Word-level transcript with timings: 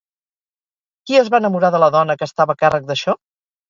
Qui 1.05 1.19
es 1.21 1.31
va 1.35 1.43
enamorar 1.43 1.73
de 1.79 1.85
la 1.87 1.93
dona 2.01 2.19
que 2.21 2.33
estava 2.33 2.61
a 2.61 2.65
càrrec 2.67 2.93
d'això? 2.93 3.21